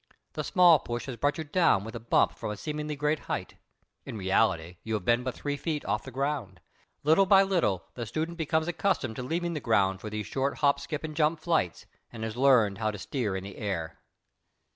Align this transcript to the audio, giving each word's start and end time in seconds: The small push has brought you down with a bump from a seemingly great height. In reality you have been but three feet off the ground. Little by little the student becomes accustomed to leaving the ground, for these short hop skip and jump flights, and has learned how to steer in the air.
The 0.33 0.43
small 0.43 0.79
push 0.79 1.05
has 1.05 1.15
brought 1.15 1.37
you 1.37 1.43
down 1.43 1.83
with 1.83 1.95
a 1.95 1.99
bump 1.99 2.33
from 2.33 2.49
a 2.49 2.57
seemingly 2.57 2.95
great 2.95 3.19
height. 3.29 3.53
In 4.03 4.17
reality 4.17 4.77
you 4.81 4.95
have 4.95 5.05
been 5.05 5.21
but 5.23 5.35
three 5.35 5.55
feet 5.57 5.85
off 5.85 6.05
the 6.05 6.09
ground. 6.09 6.59
Little 7.03 7.27
by 7.27 7.43
little 7.43 7.85
the 7.93 8.07
student 8.07 8.35
becomes 8.39 8.67
accustomed 8.67 9.15
to 9.17 9.21
leaving 9.21 9.53
the 9.53 9.59
ground, 9.59 10.01
for 10.01 10.09
these 10.09 10.25
short 10.25 10.57
hop 10.57 10.79
skip 10.79 11.03
and 11.03 11.15
jump 11.15 11.39
flights, 11.39 11.85
and 12.11 12.23
has 12.23 12.35
learned 12.35 12.79
how 12.79 12.89
to 12.89 12.97
steer 12.97 13.35
in 13.37 13.43
the 13.43 13.57
air. 13.57 13.99